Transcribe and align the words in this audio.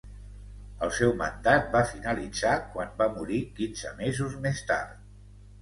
El 0.85 0.93
seu 0.99 1.11
mandat 1.19 1.67
va 1.75 1.83
finalitzar 1.91 2.55
quan 2.73 2.97
va 3.03 3.11
morir 3.19 3.43
quinze 3.61 3.93
mesos 4.03 4.43
més 4.49 4.65
tard. 4.73 4.99